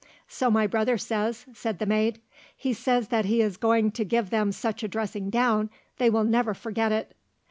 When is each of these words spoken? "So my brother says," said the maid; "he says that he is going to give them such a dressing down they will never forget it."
"So 0.27 0.49
my 0.49 0.65
brother 0.65 0.97
says," 0.97 1.45
said 1.53 1.77
the 1.77 1.85
maid; 1.85 2.19
"he 2.57 2.73
says 2.73 3.09
that 3.09 3.25
he 3.25 3.39
is 3.39 3.55
going 3.55 3.91
to 3.91 4.03
give 4.03 4.31
them 4.31 4.51
such 4.51 4.81
a 4.81 4.87
dressing 4.87 5.29
down 5.29 5.69
they 5.99 6.09
will 6.09 6.23
never 6.23 6.55
forget 6.55 6.91
it." 6.91 7.13